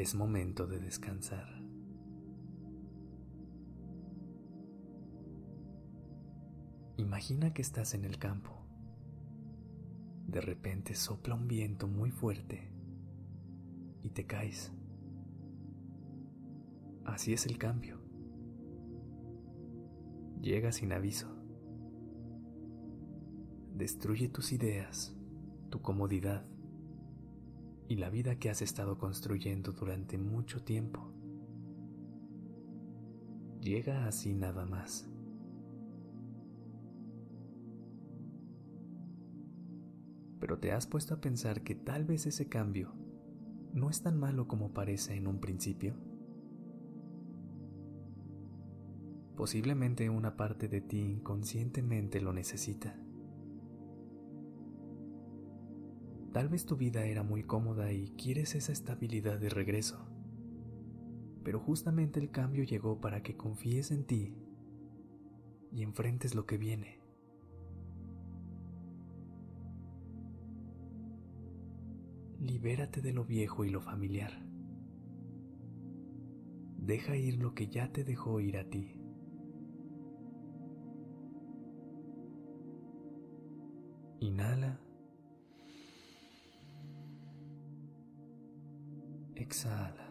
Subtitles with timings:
[0.00, 1.46] Es momento de descansar.
[6.96, 8.64] Imagina que estás en el campo.
[10.26, 12.72] De repente sopla un viento muy fuerte
[14.02, 14.72] y te caes.
[17.04, 18.00] Así es el cambio.
[20.40, 21.28] Llega sin aviso.
[23.74, 25.14] Destruye tus ideas,
[25.68, 26.49] tu comodidad
[27.90, 31.12] y la vida que has estado construyendo durante mucho tiempo.
[33.60, 35.10] Llega así nada más.
[40.38, 42.94] Pero te has puesto a pensar que tal vez ese cambio
[43.74, 45.96] no es tan malo como parece en un principio.
[49.36, 52.96] Posiblemente una parte de ti inconscientemente lo necesita.
[56.32, 60.06] Tal vez tu vida era muy cómoda y quieres esa estabilidad de regreso.
[61.42, 64.36] Pero justamente el cambio llegó para que confíes en ti
[65.72, 67.00] y enfrentes lo que viene.
[72.38, 74.32] Libérate de lo viejo y lo familiar.
[76.78, 78.96] Deja ir lo que ya te dejó ir a ti.
[84.20, 84.89] Inhala.
[89.40, 90.06] Exhala.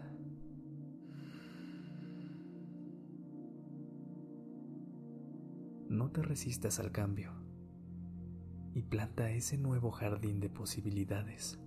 [5.87, 7.31] No te resistas al cambio
[8.73, 11.59] y planta ese nuevo jardín de posibilidades.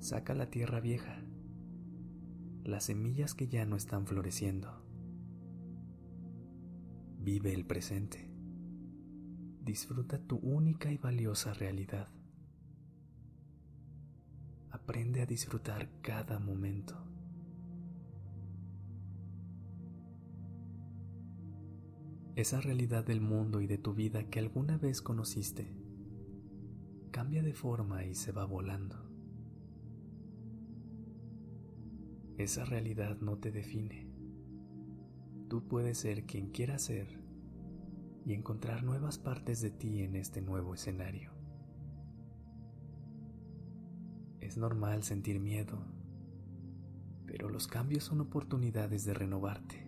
[0.00, 1.22] Saca la tierra vieja,
[2.64, 4.82] las semillas que ya no están floreciendo.
[7.20, 8.28] Vive el presente.
[9.62, 12.08] Disfruta tu única y valiosa realidad.
[14.88, 16.96] Aprende a disfrutar cada momento.
[22.36, 25.74] Esa realidad del mundo y de tu vida que alguna vez conociste
[27.10, 28.96] cambia de forma y se va volando.
[32.38, 34.10] Esa realidad no te define.
[35.50, 37.08] Tú puedes ser quien quieras ser
[38.24, 41.37] y encontrar nuevas partes de ti en este nuevo escenario.
[44.40, 45.78] Es normal sentir miedo,
[47.26, 49.86] pero los cambios son oportunidades de renovarte.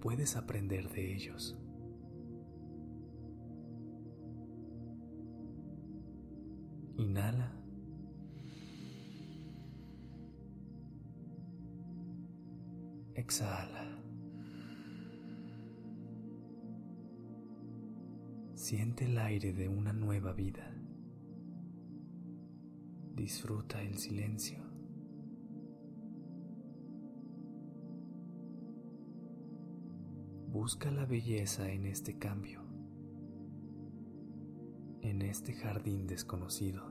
[0.00, 1.58] Puedes aprender de ellos.
[6.96, 7.52] Inhala.
[13.14, 13.98] Exhala.
[18.54, 20.72] Siente el aire de una nueva vida.
[23.18, 24.62] Disfruta el silencio.
[30.46, 32.62] Busca la belleza en este cambio,
[35.00, 36.84] en este jardín desconocido.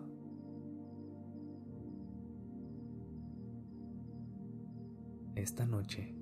[5.36, 6.14] Esta noche,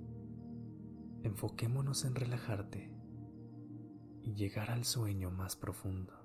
[1.24, 2.94] enfoquémonos en relajarte
[4.22, 6.25] y llegar al sueño más profundo.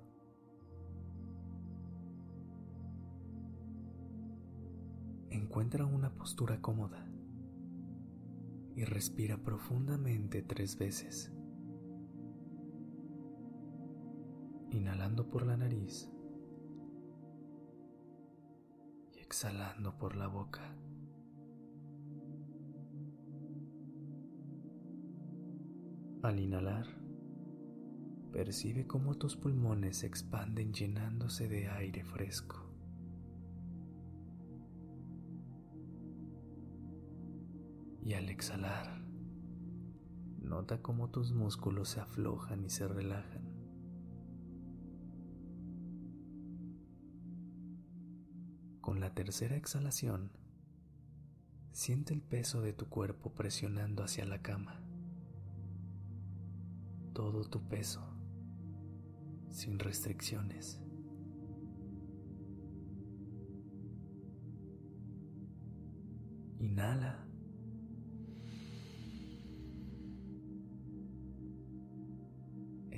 [5.51, 7.05] Encuentra una postura cómoda
[8.73, 11.29] y respira profundamente tres veces.
[14.69, 16.09] Inhalando por la nariz
[19.11, 20.73] y exhalando por la boca.
[26.21, 26.85] Al inhalar,
[28.31, 32.60] percibe cómo tus pulmones se expanden llenándose de aire fresco.
[38.03, 39.01] Y al exhalar,
[40.41, 43.43] nota cómo tus músculos se aflojan y se relajan.
[48.81, 50.31] Con la tercera exhalación,
[51.71, 54.81] siente el peso de tu cuerpo presionando hacia la cama.
[57.13, 58.01] Todo tu peso,
[59.51, 60.81] sin restricciones.
[66.59, 67.30] Inhala.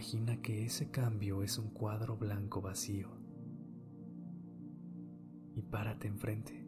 [0.00, 3.10] Imagina que ese cambio es un cuadro blanco vacío
[5.54, 6.64] y párate enfrente.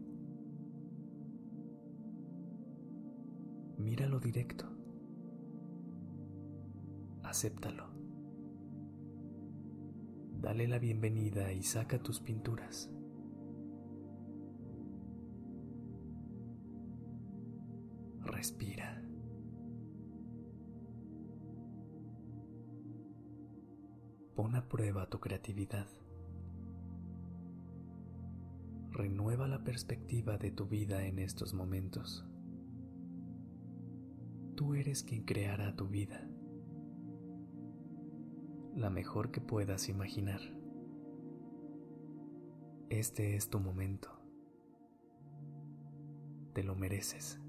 [3.79, 4.67] Míralo directo.
[7.23, 7.87] Acéptalo.
[10.43, 12.91] Dale la bienvenida y saca tus pinturas.
[18.27, 19.03] Respira.
[24.35, 25.87] Pon a prueba tu creatividad.
[28.91, 32.27] Renueva la perspectiva de tu vida en estos momentos.
[34.57, 36.27] Tú eres quien creará tu vida,
[38.75, 40.41] la mejor que puedas imaginar.
[42.89, 44.09] Este es tu momento.
[46.55, 47.42] Te lo mereces.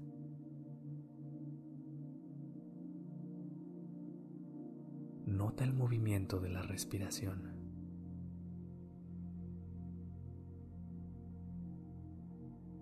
[5.34, 7.42] Nota el movimiento de la respiración.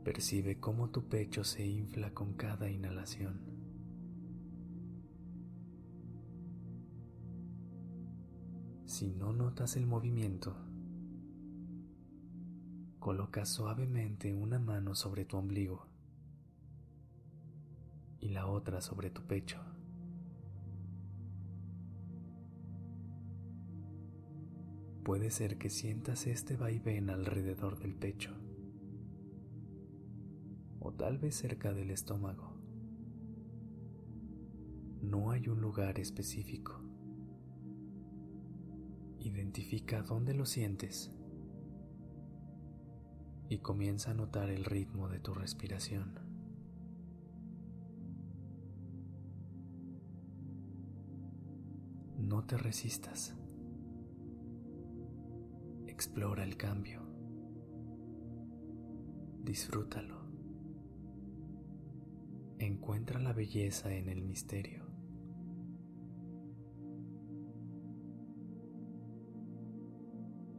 [0.05, 3.41] Percibe cómo tu pecho se infla con cada inhalación.
[8.85, 10.55] Si no notas el movimiento,
[12.99, 15.87] coloca suavemente una mano sobre tu ombligo
[18.21, 19.72] y la otra sobre tu pecho.
[25.05, 28.31] Puede ser que sientas este vaivén alrededor del pecho
[30.79, 32.53] o tal vez cerca del estómago.
[35.01, 36.81] No hay un lugar específico.
[39.19, 41.11] Identifica dónde lo sientes
[43.49, 46.15] y comienza a notar el ritmo de tu respiración.
[52.19, 53.37] No te resistas.
[56.05, 57.01] Explora el cambio.
[59.45, 60.27] Disfrútalo.
[62.59, 64.85] Encuentra la belleza en el misterio.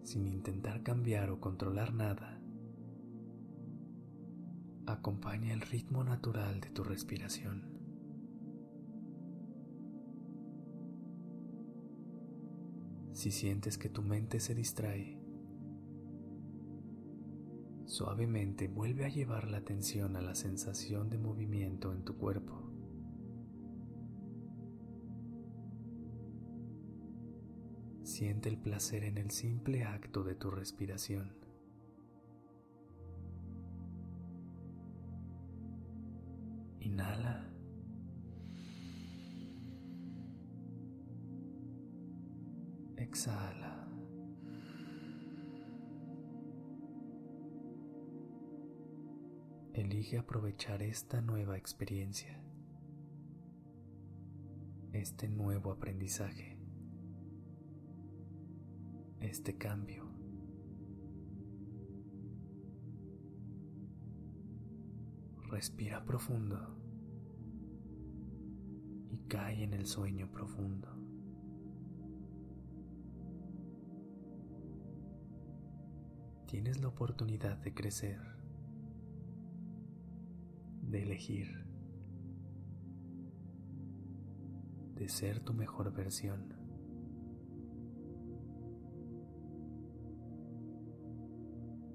[0.04, 2.42] Sin intentar cambiar o controlar nada,
[4.86, 7.70] acompaña el ritmo natural de tu respiración.
[13.12, 15.23] Si sientes que tu mente se distrae,
[17.94, 22.60] Suavemente vuelve a llevar la atención a la sensación de movimiento en tu cuerpo.
[28.02, 31.43] Siente el placer en el simple acto de tu respiración.
[49.74, 52.40] Elige aprovechar esta nueva experiencia,
[54.92, 56.60] este nuevo aprendizaje,
[59.20, 60.04] este cambio.
[65.50, 66.78] Respira profundo
[69.10, 70.90] y cae en el sueño profundo.
[76.48, 78.33] Tienes la oportunidad de crecer
[80.94, 81.48] de elegir,
[84.94, 86.54] de ser tu mejor versión.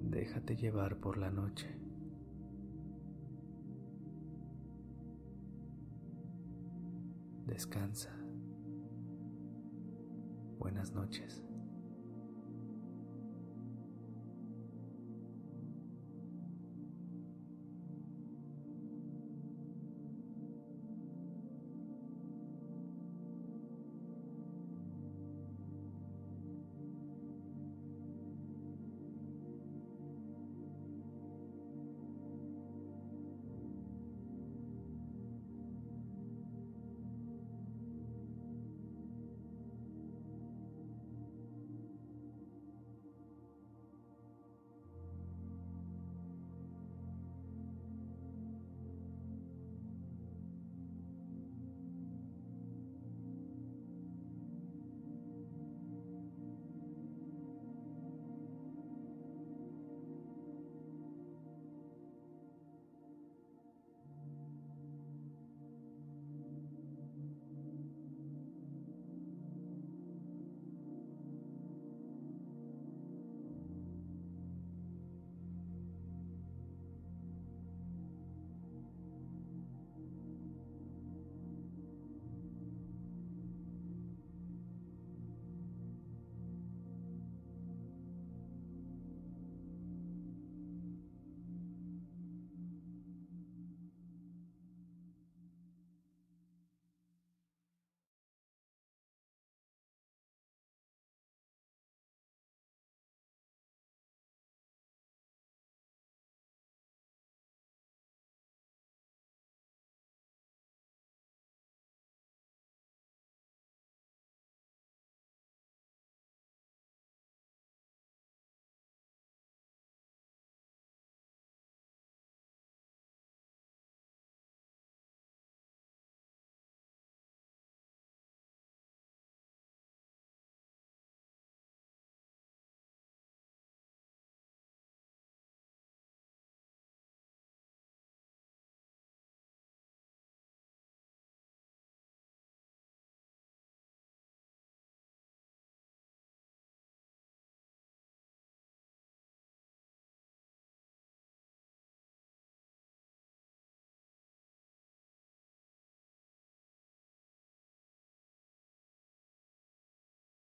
[0.00, 1.78] Déjate llevar por la noche.
[7.46, 8.10] Descansa.
[10.58, 11.47] Buenas noches.